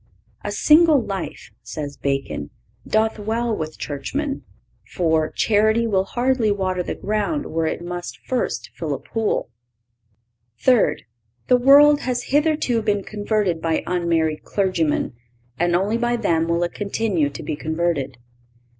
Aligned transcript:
"A 0.43 0.51
single 0.51 0.99
life," 0.99 1.51
says 1.61 1.95
Bacon, 1.95 2.49
"doth 2.87 3.19
well 3.19 3.55
with 3.55 3.77
churchmen; 3.77 4.43
for, 4.95 5.29
charity 5.29 5.85
will 5.85 6.05
hardly 6.05 6.51
water 6.51 6.81
the 6.81 6.95
ground 6.95 7.45
where 7.45 7.67
it 7.67 7.83
must 7.85 8.17
first 8.25 8.71
fill 8.73 8.95
a 8.95 8.99
pool."(530) 8.99 10.63
Third—The 10.65 11.57
world 11.57 11.99
has 11.99 12.23
hitherto 12.33 12.81
been 12.81 13.03
converted 13.03 13.61
by 13.61 13.83
unmarried 13.85 14.43
clergymen, 14.43 15.13
and 15.59 15.75
only 15.75 15.99
by 15.99 16.15
them 16.15 16.47
will 16.47 16.63
it 16.63 16.73
continue 16.73 17.29
to 17.29 17.43
be 17.43 17.55
converted. 17.55 18.15
St. 18.17 18.17